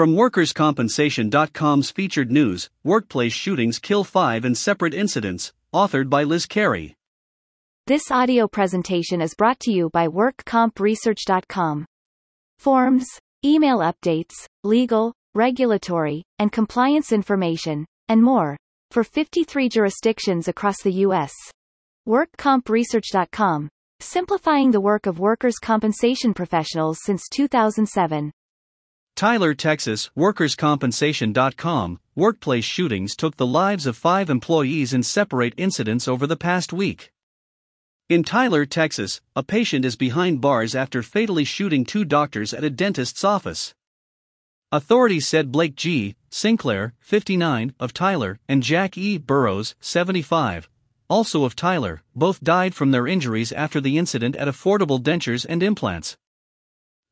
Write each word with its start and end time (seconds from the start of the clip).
From 0.00 0.14
WorkersCompensation.com's 0.14 1.90
featured 1.90 2.32
news, 2.32 2.70
Workplace 2.82 3.34
Shootings 3.34 3.78
Kill 3.78 4.02
Five 4.02 4.46
in 4.46 4.54
Separate 4.54 4.94
Incidents, 4.94 5.52
authored 5.74 6.08
by 6.08 6.22
Liz 6.22 6.46
Carey. 6.46 6.96
This 7.86 8.10
audio 8.10 8.48
presentation 8.48 9.20
is 9.20 9.34
brought 9.34 9.60
to 9.60 9.70
you 9.70 9.90
by 9.92 10.08
WorkCompResearch.com. 10.08 11.84
Forms, 12.58 13.06
email 13.44 13.80
updates, 13.80 14.32
legal, 14.64 15.12
regulatory, 15.34 16.22
and 16.38 16.50
compliance 16.50 17.12
information, 17.12 17.84
and 18.08 18.22
more, 18.22 18.56
for 18.90 19.04
53 19.04 19.68
jurisdictions 19.68 20.48
across 20.48 20.80
the 20.82 20.92
U.S. 21.04 21.34
WorkCompResearch.com, 22.08 23.68
simplifying 24.00 24.70
the 24.70 24.80
work 24.80 25.04
of 25.04 25.18
workers' 25.18 25.58
compensation 25.58 26.32
professionals 26.32 27.00
since 27.04 27.28
2007. 27.28 28.32
Tyler, 29.20 29.52
Texas, 29.52 30.08
WorkersCompensation.com, 30.16 32.00
workplace 32.14 32.64
shootings 32.64 33.14
took 33.14 33.36
the 33.36 33.46
lives 33.46 33.84
of 33.84 33.94
five 33.94 34.30
employees 34.30 34.94
in 34.94 35.02
separate 35.02 35.52
incidents 35.58 36.08
over 36.08 36.26
the 36.26 36.38
past 36.38 36.72
week. 36.72 37.12
In 38.08 38.24
Tyler, 38.24 38.64
Texas, 38.64 39.20
a 39.36 39.42
patient 39.42 39.84
is 39.84 39.94
behind 39.94 40.40
bars 40.40 40.74
after 40.74 41.02
fatally 41.02 41.44
shooting 41.44 41.84
two 41.84 42.06
doctors 42.06 42.54
at 42.54 42.64
a 42.64 42.70
dentist's 42.70 43.22
office. 43.22 43.74
Authorities 44.72 45.28
said 45.28 45.52
Blake 45.52 45.76
G. 45.76 46.16
Sinclair, 46.30 46.94
59, 47.00 47.74
of 47.78 47.92
Tyler, 47.92 48.38
and 48.48 48.62
Jack 48.62 48.96
E. 48.96 49.18
Burrows, 49.18 49.74
75, 49.80 50.66
also 51.10 51.44
of 51.44 51.54
Tyler, 51.54 52.00
both 52.16 52.42
died 52.42 52.74
from 52.74 52.90
their 52.90 53.06
injuries 53.06 53.52
after 53.52 53.82
the 53.82 53.98
incident 53.98 54.34
at 54.36 54.48
Affordable 54.48 54.98
Dentures 54.98 55.44
and 55.46 55.62
Implants. 55.62 56.16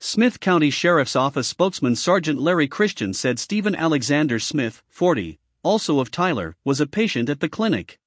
Smith 0.01 0.39
County 0.39 0.71
Sheriff's 0.71 1.17
Office 1.17 1.49
spokesman 1.49 1.97
Sergeant 1.97 2.41
Larry 2.41 2.69
Christian 2.69 3.13
said 3.13 3.41
Stephen 3.41 3.75
Alexander 3.75 4.39
Smith, 4.39 4.81
40, 4.89 5.41
also 5.65 5.99
of 5.99 6.13
Tyler, 6.13 6.55
was 6.65 6.81
a 6.81 6.87
patient 6.87 7.29
at 7.29 7.41
the 7.41 7.49
clinic. 7.49 7.99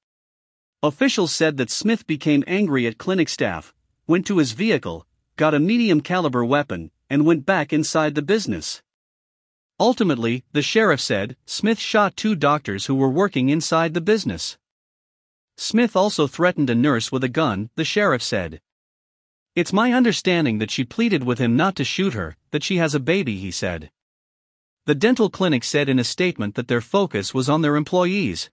Officials 0.82 1.34
said 1.34 1.58
that 1.58 1.70
Smith 1.70 2.08
became 2.08 2.46
angry 2.48 2.88
at 2.88 2.98
clinic 2.98 3.28
staff, 3.28 3.74
went 4.08 4.26
to 4.26 4.38
his 4.38 4.54
vehicle, 4.54 5.06
got 5.36 5.54
a 5.54 5.60
medium 5.60 6.00
caliber 6.00 6.46
weapon, 6.46 6.92
and 7.10 7.26
went 7.26 7.46
back 7.46 7.74
inside 7.74 8.16
the 8.16 8.22
business. 8.22 8.82
Ultimately, 9.78 10.46
the 10.54 10.62
sheriff 10.62 11.02
said, 11.02 11.36
Smith 11.46 11.78
shot 11.78 12.16
two 12.16 12.36
doctors 12.36 12.86
who 12.86 12.96
were 12.96 13.10
working 13.10 13.50
inside 13.50 13.94
the 13.94 14.00
business. 14.00 14.58
Smith 15.58 15.98
also 15.98 16.26
threatened 16.26 16.70
a 16.70 16.76
nurse 16.76 17.12
with 17.12 17.24
a 17.26 17.30
gun, 17.30 17.70
the 17.76 17.84
sheriff 17.84 18.24
said. 18.24 18.62
It's 19.54 19.74
my 19.74 19.92
understanding 19.92 20.60
that 20.60 20.72
she 20.72 20.86
pleaded 20.86 21.26
with 21.26 21.38
him 21.38 21.58
not 21.58 21.76
to 21.76 21.84
shoot 21.84 22.14
her, 22.14 22.38
that 22.52 22.64
she 22.64 22.78
has 22.78 22.96
a 22.96 23.02
baby, 23.02 23.38
he 23.38 23.52
said. 23.52 23.92
The 24.86 24.96
dental 24.96 25.30
clinic 25.30 25.66
said 25.66 25.90
in 25.90 26.00
a 26.00 26.06
statement 26.06 26.56
that 26.56 26.70
their 26.70 26.80
focus 26.80 27.34
was 27.34 27.50
on 27.50 27.62
their 27.62 27.76
employees. 27.76 28.50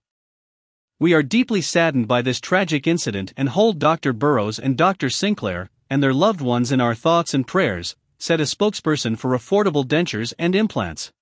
We 0.99 1.13
are 1.13 1.23
deeply 1.23 1.61
saddened 1.61 2.09
by 2.09 2.21
this 2.21 2.41
tragic 2.41 2.85
incident 2.85 3.31
and 3.37 3.47
hold 3.47 3.79
Dr. 3.79 4.11
Burrows 4.11 4.59
and 4.59 4.77
Dr. 4.77 5.09
Sinclair 5.09 5.69
and 5.89 6.03
their 6.03 6.13
loved 6.13 6.41
ones 6.41 6.71
in 6.71 6.81
our 6.81 6.93
thoughts 6.93 7.33
and 7.33 7.47
prayers, 7.47 7.95
said 8.17 8.41
a 8.41 8.43
spokesperson 8.43 9.17
for 9.17 9.31
Affordable 9.31 9.85
Dentures 9.85 10.33
and 10.37 10.53
Implants. 10.53 11.13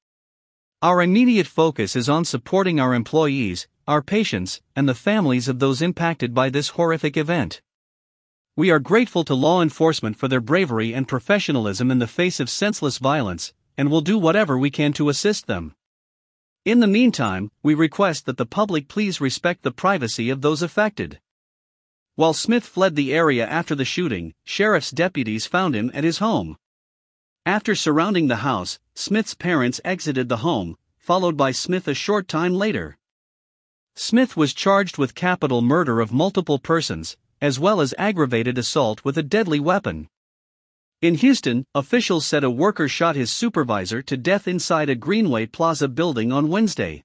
Our 0.81 1.03
immediate 1.03 1.47
focus 1.47 1.95
is 1.95 2.09
on 2.09 2.25
supporting 2.25 2.79
our 2.79 2.95
employees, 2.95 3.67
our 3.87 4.01
patients, 4.01 4.59
and 4.75 4.89
the 4.89 4.95
families 4.95 5.47
of 5.47 5.59
those 5.59 5.83
impacted 5.83 6.33
by 6.33 6.49
this 6.49 6.69
horrific 6.69 7.15
event. 7.15 7.61
We 8.57 8.71
are 8.71 8.79
grateful 8.79 9.23
to 9.25 9.35
law 9.35 9.61
enforcement 9.61 10.17
for 10.17 10.27
their 10.27 10.41
bravery 10.41 10.91
and 10.91 11.07
professionalism 11.07 11.91
in 11.91 11.99
the 11.99 12.07
face 12.07 12.39
of 12.39 12.49
senseless 12.49 12.97
violence, 12.97 13.53
and 13.77 13.91
will 13.91 14.01
do 14.01 14.17
whatever 14.17 14.57
we 14.57 14.71
can 14.71 14.93
to 14.93 15.09
assist 15.09 15.45
them. 15.45 15.75
In 16.65 16.79
the 16.79 16.87
meantime, 16.87 17.51
we 17.61 17.75
request 17.75 18.25
that 18.25 18.37
the 18.37 18.47
public 18.47 18.87
please 18.87 19.21
respect 19.21 19.61
the 19.61 19.69
privacy 19.69 20.31
of 20.31 20.41
those 20.41 20.63
affected. 20.63 21.19
While 22.15 22.33
Smith 22.33 22.65
fled 22.65 22.95
the 22.95 23.13
area 23.13 23.45
after 23.45 23.75
the 23.75 23.85
shooting, 23.85 24.33
sheriff's 24.43 24.89
deputies 24.89 25.45
found 25.45 25.75
him 25.75 25.91
at 25.93 26.03
his 26.03 26.17
home. 26.17 26.57
After 27.45 27.75
surrounding 27.75 28.25
the 28.27 28.37
house, 28.37 28.79
Smith's 28.95 29.35
parents 29.35 29.79
exited 29.85 30.29
the 30.29 30.37
home, 30.37 30.77
followed 30.97 31.37
by 31.37 31.51
Smith 31.51 31.87
a 31.87 31.93
short 31.93 32.27
time 32.27 32.55
later. 32.55 32.97
Smith 33.93 34.35
was 34.35 34.51
charged 34.55 34.97
with 34.97 35.13
capital 35.13 35.61
murder 35.61 36.01
of 36.01 36.11
multiple 36.11 36.57
persons, 36.57 37.17
as 37.41 37.59
well 37.59 37.81
as 37.81 37.93
aggravated 37.97 38.57
assault 38.57 39.03
with 39.03 39.17
a 39.17 39.23
deadly 39.23 39.59
weapon. 39.59 40.09
In 41.01 41.15
Houston, 41.15 41.65
officials 41.75 42.25
said 42.25 42.43
a 42.43 42.49
worker 42.49 42.87
shot 42.87 43.15
his 43.15 43.29
supervisor 43.29 44.01
to 44.01 44.17
death 44.17 44.47
inside 44.47 44.89
a 44.89 44.95
Greenway 44.95 45.45
Plaza 45.45 45.87
building 45.87 46.31
on 46.31 46.49
Wednesday. 46.49 47.03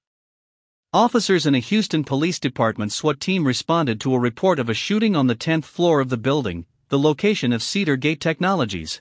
Officers 0.95 1.47
in 1.47 1.55
a 1.55 1.59
Houston 1.59 2.05
Police 2.05 2.39
Department 2.39 2.93
SWAT 2.93 3.21
team 3.21 3.47
responded 3.47 4.01
to 4.01 4.15
a 4.15 4.19
report 4.19 4.59
of 4.59 4.69
a 4.69 4.75
shooting 4.75 5.17
on 5.17 5.27
the 5.27 5.35
10th 5.37 5.65
floor 5.65 6.01
of 6.01 6.09
the 6.09 6.17
building, 6.17 6.67
the 6.89 6.99
location 6.99 7.53
of 7.53 7.63
Cedar 7.63 7.97
Gate 7.97 8.21
Technologies. 8.21 9.01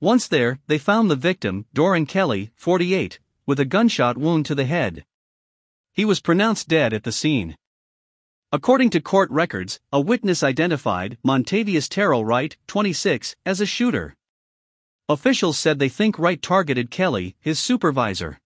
Once 0.00 0.26
there, 0.28 0.58
they 0.66 0.78
found 0.78 1.10
the 1.10 1.16
victim, 1.16 1.66
Doran 1.72 2.06
Kelly, 2.06 2.50
48, 2.56 3.20
with 3.46 3.60
a 3.60 3.64
gunshot 3.64 4.18
wound 4.18 4.44
to 4.46 4.54
the 4.54 4.64
head. 4.64 5.04
He 5.92 6.04
was 6.04 6.20
pronounced 6.20 6.68
dead 6.68 6.92
at 6.92 7.04
the 7.04 7.12
scene. 7.12 7.56
According 8.54 8.90
to 8.90 9.00
court 9.00 9.30
records, 9.30 9.80
a 9.94 9.98
witness 9.98 10.42
identified 10.42 11.16
Montavious 11.24 11.88
Terrell 11.88 12.22
Wright, 12.22 12.54
26, 12.66 13.34
as 13.46 13.62
a 13.62 13.66
shooter. 13.66 14.14
Officials 15.08 15.58
said 15.58 15.78
they 15.78 15.88
think 15.88 16.18
Wright 16.18 16.40
targeted 16.42 16.90
Kelly, 16.90 17.34
his 17.40 17.58
supervisor. 17.58 18.38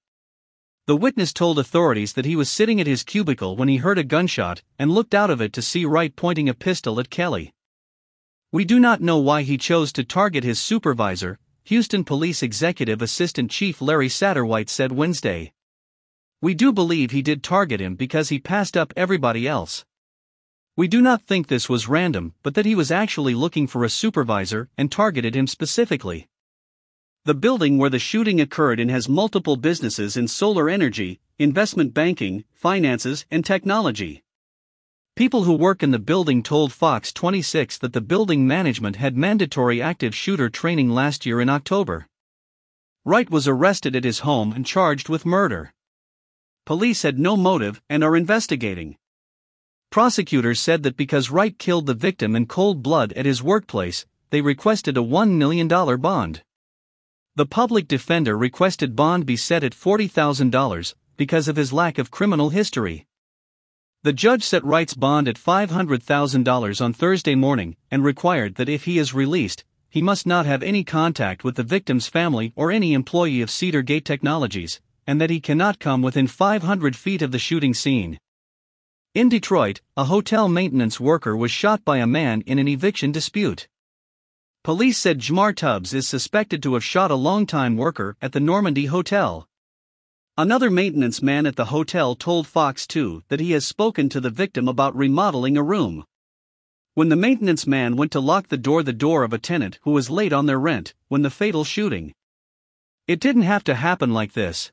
The 0.87 0.95
witness 0.95 1.33
told 1.33 1.59
authorities 1.59 2.13
that 2.13 2.25
he 2.25 2.37
was 2.37 2.49
sitting 2.49 2.81
at 2.81 2.87
his 2.87 3.03
cubicle 3.03 3.57
when 3.57 3.67
he 3.67 3.79
heard 3.79 3.99
a 3.99 4.05
gunshot 4.05 4.63
and 4.79 4.93
looked 4.93 5.13
out 5.13 5.29
of 5.29 5.41
it 5.41 5.53
to 5.55 5.61
see 5.61 5.85
Wright 5.85 6.15
pointing 6.15 6.49
a 6.49 6.55
pistol 6.55 7.01
at 7.01 7.11
Kelly. 7.11 7.53
We 8.53 8.65
do 8.65 8.79
not 8.79 9.03
know 9.03 9.19
why 9.19 9.43
he 9.43 9.59
chose 9.59 9.93
to 9.95 10.05
target 10.05 10.45
his 10.45 10.61
supervisor, 10.61 11.41
Houston 11.65 12.05
Police 12.05 12.45
Executive 12.45 13.03
Assistant 13.03 13.51
Chief 13.51 13.83
Larry 13.83 14.09
Satterwhite 14.09 14.71
said 14.71 14.93
Wednesday. 14.93 15.53
We 16.41 16.55
do 16.55 16.73
believe 16.73 17.11
he 17.11 17.23
did 17.23 17.43
target 17.43 17.81
him 17.81 17.97
because 17.97 18.29
he 18.29 18.39
passed 18.39 18.77
up 18.77 18.93
everybody 18.97 19.49
else. 19.49 19.85
We 20.77 20.89
do 20.89 21.01
not 21.01 21.23
think 21.23 21.47
this 21.47 21.71
was 21.71 21.89
random, 21.89 22.35
but 22.43 22.55
that 22.55 22.67
he 22.67 22.75
was 22.75 22.91
actually 22.91 23.35
looking 23.35 23.67
for 23.67 23.83
a 23.83 23.89
supervisor 23.89 24.69
and 24.77 24.93
targeted 24.93 25.35
him 25.35 25.47
specifically. 25.47 26.29
The 27.25 27.35
building 27.35 27.79
where 27.79 27.89
the 27.89 27.99
shooting 27.99 28.43
occurred 28.43 28.79
in 28.79 28.91
has 28.91 29.09
multiple 29.09 29.57
businesses 29.57 30.19
in 30.19 30.29
solar 30.29 30.69
energy, 30.69 31.19
investment 31.39 31.95
banking, 31.95 32.45
finances, 32.53 33.25
and 33.31 33.43
technology. 33.43 34.23
People 35.17 35.45
who 35.45 35.55
work 35.55 35.83
in 35.83 35.93
the 35.93 35.99
building 35.99 36.43
told 36.43 36.75
Fox 36.75 37.11
26 37.11 37.79
that 37.79 37.95
the 37.95 38.03
building 38.03 38.47
management 38.47 38.97
had 38.97 39.17
mandatory 39.17 39.81
active 39.81 40.15
shooter 40.15 40.51
training 40.51 40.91
last 40.91 41.25
year 41.25 41.41
in 41.41 41.49
October. 41.49 42.07
Wright 43.03 43.31
was 43.31 43.49
arrested 43.49 43.97
at 43.97 44.05
his 44.05 44.19
home 44.19 44.53
and 44.53 44.67
charged 44.67 45.09
with 45.09 45.25
murder. 45.25 45.73
Police 46.67 47.01
had 47.01 47.19
no 47.19 47.35
motive 47.35 47.81
and 47.89 48.05
are 48.05 48.15
investigating. 48.15 48.99
Prosecutors 49.97 50.61
said 50.61 50.83
that 50.83 50.99
because 50.99 51.31
Wright 51.31 51.59
killed 51.59 51.87
the 51.87 51.95
victim 51.95 52.37
in 52.37 52.45
cold 52.45 52.83
blood 52.83 53.15
at 53.15 53.25
his 53.25 53.43
workplace, 53.43 54.05
they 54.29 54.43
requested 54.43 54.99
a 54.99 55.01
$1 55.01 55.31
million 55.31 55.69
bond. 55.69 56.43
The 57.35 57.47
public 57.47 57.89
defender 57.89 58.37
requested 58.37 58.95
bond 58.95 59.25
be 59.25 59.39
set 59.39 59.65
at 59.65 59.73
$40,000 59.73 60.95
because 61.17 61.49
of 61.49 61.57
his 61.57 61.73
lack 61.73 61.97
of 61.97 62.11
criminal 62.11 62.51
history. 62.51 63.07
The 64.03 64.13
judge 64.13 64.43
set 64.43 64.63
Wright's 64.67 64.93
bond 64.93 65.29
at 65.29 65.37
$500,000 65.37 66.85
on 66.85 66.93
Thursday 66.93 67.35
morning 67.35 67.77
and 67.91 68.05
required 68.05 68.57
that 68.57 68.69
if 68.69 68.85
he 68.85 68.99
is 68.99 69.15
released, 69.15 69.65
he 69.89 70.03
must 70.03 70.27
not 70.27 70.45
have 70.45 70.63
any 70.63 70.85
contact 70.85 71.43
with 71.43 71.57
the 71.57 71.63
victim's 71.63 72.07
family 72.07 72.53
or 72.55 72.71
any 72.71 72.93
employee 72.93 73.41
of 73.41 73.51
Cedar 73.51 73.81
Gate 73.81 74.05
Technologies, 74.05 74.79
and 75.07 75.19
that 75.23 75.31
he 75.31 75.41
cannot 75.41 75.79
come 75.79 76.03
within 76.03 76.27
500 76.27 76.95
feet 76.95 77.23
of 77.23 77.31
the 77.31 77.39
shooting 77.39 77.73
scene. 77.73 78.19
In 79.17 79.31
Detroit, 79.31 79.81
a 79.97 80.05
hotel 80.05 80.47
maintenance 80.47 81.01
worker 81.01 81.35
was 81.35 81.51
shot 81.51 81.83
by 81.87 81.97
a 81.97 82.07
man 82.07 82.43
in 82.43 82.59
an 82.59 82.69
eviction 82.69 83.13
dispute. 83.13 83.67
Police 84.63 84.99
said 84.99 85.21
Jmar 85.21 85.57
Tubbs 85.57 85.95
is 85.95 86.07
suspected 86.07 86.63
to 86.63 86.75
have 86.75 86.85
shot 86.85 87.11
a 87.11 87.15
longtime 87.15 87.79
worker 87.79 88.19
at 88.21 88.33
the 88.33 88.41
Normandy 88.41 88.85
Hotel. 88.85 89.49
Another 90.37 90.69
maintenance 90.69 91.23
man 91.23 91.47
at 91.47 91.57
the 91.57 91.73
hotel 91.73 92.15
told 92.15 92.47
Fox 92.47 92.87
2 92.87 93.23
that 93.29 93.41
he 93.41 93.53
has 93.53 93.67
spoken 93.67 94.11
to 94.11 94.21
the 94.21 94.29
victim 94.29 94.69
about 94.69 94.95
remodeling 94.95 95.57
a 95.57 95.63
room. 95.63 96.05
When 96.93 97.09
the 97.09 97.17
maintenance 97.17 97.67
man 97.67 97.97
went 97.97 98.13
to 98.13 98.21
lock 98.21 98.49
the 98.49 98.59
door, 98.59 98.83
the 98.83 98.93
door 98.93 99.25
of 99.25 99.33
a 99.33 99.39
tenant 99.39 99.79
who 99.85 99.93
was 99.93 100.11
late 100.11 100.35
on 100.35 100.45
their 100.45 100.61
rent, 100.61 100.93
when 101.09 101.23
the 101.23 101.31
fatal 101.31 101.65
shooting. 101.65 102.13
It 103.09 103.21
didn't 103.21 103.49
have 103.49 103.65
to 103.65 103.77
happen 103.77 104.13
like 104.13 104.35
this. 104.35 104.73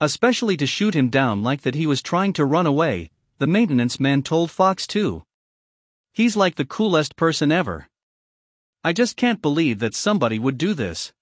Especially 0.00 0.56
to 0.56 0.66
shoot 0.66 0.94
him 0.94 1.10
down 1.10 1.42
like 1.42 1.60
that 1.60 1.74
he 1.74 1.86
was 1.86 2.00
trying 2.00 2.32
to 2.32 2.46
run 2.46 2.66
away, 2.66 3.10
the 3.42 3.48
maintenance 3.48 3.98
man 3.98 4.22
told 4.22 4.52
Fox 4.52 4.86
2. 4.86 5.24
He's 6.12 6.36
like 6.36 6.54
the 6.54 6.64
coolest 6.64 7.16
person 7.16 7.50
ever. 7.50 7.88
I 8.84 8.92
just 8.92 9.16
can't 9.16 9.42
believe 9.42 9.80
that 9.80 9.96
somebody 9.96 10.38
would 10.38 10.56
do 10.56 10.74
this. 10.74 11.12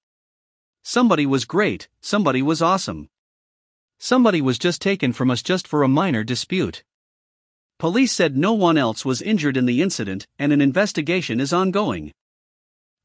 Somebody 0.83 1.25
was 1.25 1.47
great, 1.47 1.89
somebody 2.03 2.43
was 2.43 2.61
awesome. 2.61 3.09
Somebody 3.99 4.43
was 4.43 4.59
just 4.59 4.83
taken 4.83 5.15
from 5.15 5.31
us 5.31 5.41
just 5.43 5.67
for 5.67 5.83
a 5.83 5.89
minor 5.89 6.23
dispute. 6.23 6.85
Police 7.79 8.13
said 8.13 8.37
no 8.37 8.53
one 8.53 8.77
else 8.77 9.03
was 9.03 9.23
injured 9.23 9.57
in 9.57 9.65
the 9.65 9.81
incident 9.81 10.27
and 10.39 10.53
an 10.53 10.61
investigation 10.61 11.41
is 11.41 11.55
ongoing. 11.55 12.13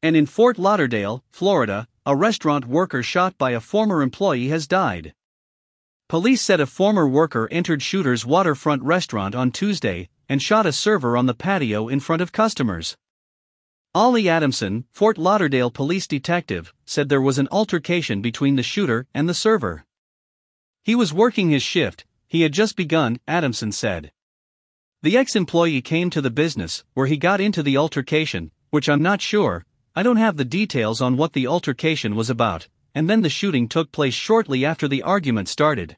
And 0.04 0.18
in 0.18 0.26
Fort 0.26 0.60
Lauderdale, 0.60 1.24
Florida, 1.30 1.88
a 2.06 2.18
restaurant 2.18 2.66
worker 2.66 3.02
shot 3.02 3.38
by 3.38 3.52
a 3.52 3.62
former 3.62 4.02
employee 4.02 4.50
has 4.50 4.68
died. 4.68 5.14
Police 6.08 6.44
said 6.44 6.60
a 6.60 6.68
former 6.68 7.08
worker 7.08 7.48
entered 7.50 7.82
Shooter's 7.82 8.28
waterfront 8.28 8.84
restaurant 8.84 9.34
on 9.34 9.52
Tuesday 9.52 10.08
and 10.30 10.40
shot 10.40 10.68
a 10.68 10.72
server 10.72 11.18
on 11.18 11.26
the 11.26 11.34
patio 11.34 11.88
in 11.88 12.00
front 12.00 12.22
of 12.22 12.32
customers. 12.32 12.96
Ollie 13.96 14.30
Adamson, 14.30 14.86
Fort 14.92 15.18
Lauderdale 15.18 15.72
police 15.72 16.06
detective, 16.06 16.72
said 16.86 17.10
there 17.10 17.22
was 17.22 17.40
an 17.40 17.48
altercation 17.52 18.22
between 18.22 18.56
the 18.56 18.62
shooter 18.62 19.08
and 19.16 19.28
the 19.28 19.34
server. 19.34 19.84
He 20.84 20.94
was 20.94 21.12
working 21.12 21.50
his 21.50 21.64
shift, 21.64 22.06
he 22.28 22.42
had 22.42 22.52
just 22.52 22.76
begun, 22.76 23.20
Adamson 23.28 23.72
said. 23.72 24.12
The 25.02 25.18
ex 25.18 25.36
employee 25.36 25.82
came 25.82 26.12
to 26.12 26.22
the 26.22 26.30
business, 26.30 26.84
where 26.94 27.08
he 27.08 27.18
got 27.18 27.42
into 27.42 27.64
the 27.64 27.78
altercation, 27.78 28.52
which 28.70 28.88
I'm 28.88 29.02
not 29.02 29.22
sure, 29.22 29.66
I 29.96 30.04
don't 30.04 30.18
have 30.18 30.38
the 30.38 30.46
details 30.46 31.02
on 31.02 31.18
what 31.18 31.34
the 31.34 31.48
altercation 31.48 32.16
was 32.16 32.30
about, 32.30 32.68
and 32.96 33.10
then 33.10 33.22
the 33.22 33.30
shooting 33.30 33.68
took 33.68 33.92
place 33.92 34.14
shortly 34.14 34.66
after 34.66 34.88
the 34.88 35.04
argument 35.04 35.50
started. 35.50 35.98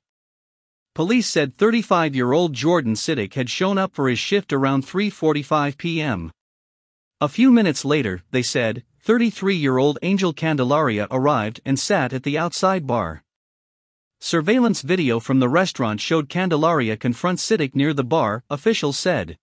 Police 0.95 1.29
said 1.29 1.55
35-year-old 1.55 2.53
Jordan 2.53 2.95
Siddick 2.95 3.35
had 3.35 3.51
shown 3.51 3.77
up 3.77 3.93
for 3.93 4.09
his 4.09 4.17
shift 4.17 4.51
around 4.51 4.83
3:45 4.83 5.77
p.m. 5.77 6.31
A 7.21 7.29
few 7.29 7.51
minutes 7.51 7.85
later, 7.85 8.23
they 8.31 8.41
said, 8.41 8.83
33-year-old 9.05 9.99
Angel 10.01 10.33
Candelaria 10.33 11.07
arrived 11.11 11.61
and 11.63 11.79
sat 11.79 12.13
at 12.13 12.23
the 12.23 12.37
outside 12.37 12.87
bar. 12.87 13.23
Surveillance 14.19 14.81
video 14.81 15.19
from 15.19 15.39
the 15.39 15.47
restaurant 15.47 16.01
showed 16.01 16.29
Candelaria 16.29 16.97
confront 16.97 17.37
Siddick 17.37 17.75
near 17.75 17.93
the 17.93 18.03
bar, 18.03 18.43
officials 18.49 18.97
said. 18.97 19.37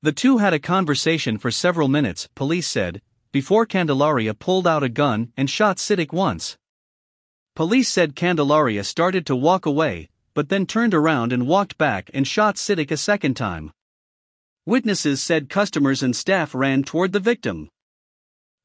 The 0.00 0.12
two 0.12 0.38
had 0.38 0.54
a 0.54 0.58
conversation 0.58 1.36
for 1.36 1.50
several 1.50 1.88
minutes, 1.88 2.28
police 2.34 2.66
said, 2.66 3.02
before 3.30 3.66
Candelaria 3.66 4.32
pulled 4.34 4.66
out 4.66 4.82
a 4.82 4.88
gun 4.88 5.32
and 5.36 5.48
shot 5.48 5.76
Siddick 5.76 6.12
once. 6.12 6.56
Police 7.54 7.90
said 7.90 8.16
Candelaria 8.16 8.82
started 8.82 9.26
to 9.26 9.36
walk 9.36 9.66
away, 9.66 10.08
but 10.32 10.48
then 10.48 10.64
turned 10.64 10.94
around 10.94 11.32
and 11.32 11.46
walked 11.46 11.76
back 11.76 12.10
and 12.14 12.26
shot 12.26 12.56
Siddick 12.56 12.90
a 12.90 12.96
second 12.96 13.34
time. 13.34 13.72
Witnesses 14.64 15.22
said 15.22 15.50
customers 15.50 16.02
and 16.02 16.16
staff 16.16 16.54
ran 16.54 16.82
toward 16.82 17.12
the 17.12 17.20
victim. 17.20 17.68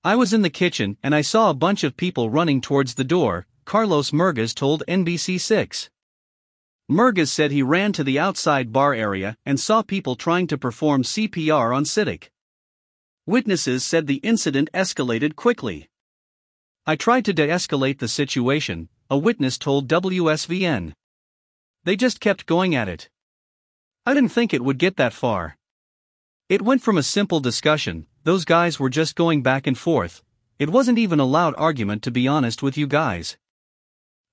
I 0.05 0.15
was 0.15 0.31
in 0.31 0.41
the 0.41 0.49
kitchen 0.49 0.95
and 1.03 1.13
I 1.13 1.21
saw 1.21 1.49
a 1.49 1.53
bunch 1.55 1.83
of 1.83 1.97
people 1.97 2.29
running 2.29 2.61
towards 2.61 2.95
the 2.95 3.03
door, 3.03 3.45
Carlos 3.65 4.11
Murgas 4.11 4.55
told 4.55 4.83
NBC6. 4.87 5.89
Murgas 6.89 7.27
said 7.27 7.51
he 7.51 7.61
ran 7.61 7.91
to 7.91 8.05
the 8.05 8.17
outside 8.17 8.71
bar 8.71 8.93
area 8.93 9.35
and 9.45 9.59
saw 9.59 9.81
people 9.81 10.15
trying 10.15 10.47
to 10.47 10.57
perform 10.57 11.03
CPR 11.03 11.75
on 11.75 11.83
Siddick. 11.83 12.29
Witnesses 13.25 13.83
said 13.83 14.07
the 14.07 14.21
incident 14.23 14.69
escalated 14.73 15.35
quickly. 15.35 15.89
I 16.89 16.95
tried 16.95 17.25
to 17.25 17.33
de 17.33 17.49
escalate 17.49 17.99
the 17.99 18.07
situation, 18.07 18.87
a 19.09 19.17
witness 19.17 19.57
told 19.57 19.89
WSVN. 19.89 20.93
They 21.83 21.97
just 21.97 22.21
kept 22.21 22.45
going 22.45 22.75
at 22.75 22.87
it. 22.87 23.09
I 24.05 24.13
didn't 24.13 24.31
think 24.31 24.53
it 24.53 24.63
would 24.63 24.77
get 24.77 24.95
that 24.95 25.11
far. 25.11 25.57
It 26.47 26.61
went 26.61 26.81
from 26.81 26.97
a 26.97 27.03
simple 27.03 27.41
discussion, 27.41 28.07
those 28.23 28.45
guys 28.45 28.79
were 28.79 28.89
just 28.89 29.17
going 29.17 29.43
back 29.43 29.67
and 29.67 29.77
forth, 29.77 30.23
it 30.59 30.69
wasn't 30.69 30.97
even 30.97 31.19
a 31.19 31.25
loud 31.25 31.53
argument 31.57 32.03
to 32.03 32.11
be 32.11 32.25
honest 32.25 32.63
with 32.63 32.77
you 32.77 32.87
guys. 32.87 33.35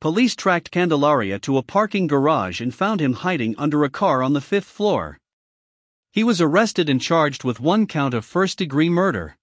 Police 0.00 0.36
tracked 0.36 0.70
Candelaria 0.70 1.40
to 1.40 1.58
a 1.58 1.62
parking 1.64 2.06
garage 2.06 2.60
and 2.60 2.72
found 2.72 3.00
him 3.00 3.14
hiding 3.14 3.56
under 3.58 3.82
a 3.82 3.90
car 3.90 4.22
on 4.22 4.32
the 4.32 4.40
fifth 4.40 4.66
floor. 4.66 5.18
He 6.12 6.22
was 6.22 6.40
arrested 6.40 6.88
and 6.88 7.00
charged 7.00 7.42
with 7.42 7.58
one 7.58 7.88
count 7.88 8.14
of 8.14 8.24
first 8.24 8.58
degree 8.58 8.88
murder. 8.88 9.36